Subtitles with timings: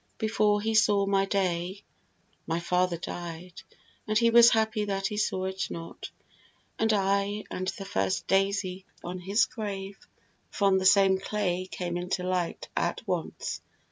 [0.17, 1.83] Before he saw my day
[2.47, 3.61] my father died,
[4.07, 6.09] And he was happy that he saw it not:
[6.79, 9.99] But I and the first daisy on his grave
[10.49, 13.61] From the same clay came into light at once.